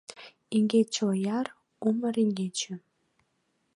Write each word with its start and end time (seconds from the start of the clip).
Игече 0.57 1.01
ояр, 1.11 1.47
умыр 1.87 2.15
игече. 2.25 2.73